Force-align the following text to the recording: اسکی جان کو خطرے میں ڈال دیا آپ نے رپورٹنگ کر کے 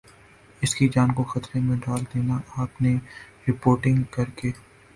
اسکی 0.61 0.87
جان 0.93 1.11
کو 1.15 1.23
خطرے 1.31 1.59
میں 1.65 1.77
ڈال 1.85 2.01
دیا 2.13 2.37
آپ 2.63 2.81
نے 2.81 2.95
رپورٹنگ 3.49 4.03
کر 4.11 4.29
کے 4.35 4.51